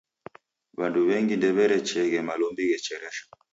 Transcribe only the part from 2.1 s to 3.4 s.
malombi ghecheresha.